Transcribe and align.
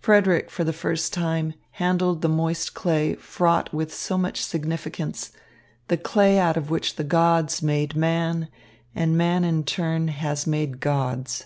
Frederick 0.00 0.50
for 0.50 0.64
the 0.64 0.72
first 0.72 1.12
time 1.12 1.52
handled 1.72 2.22
the 2.22 2.30
moist 2.30 2.72
clay 2.72 3.14
fraught 3.16 3.70
with 3.74 3.92
so 3.92 4.16
much 4.16 4.42
significance, 4.42 5.32
the 5.88 5.98
clay 5.98 6.38
out 6.38 6.56
of 6.56 6.70
which 6.70 6.96
the 6.96 7.04
gods 7.04 7.60
made 7.60 7.94
man 7.94 8.48
and 8.94 9.18
man 9.18 9.44
in 9.44 9.62
turn 9.62 10.08
has 10.08 10.46
made 10.46 10.80
gods. 10.80 11.44